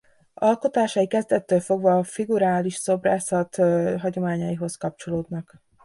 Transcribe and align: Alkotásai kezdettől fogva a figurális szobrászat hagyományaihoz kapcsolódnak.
Alkotásai 0.33 1.07
kezdettől 1.07 1.59
fogva 1.59 1.97
a 1.97 2.03
figurális 2.03 2.75
szobrászat 2.75 3.55
hagyományaihoz 3.99 4.75
kapcsolódnak. 4.75 5.61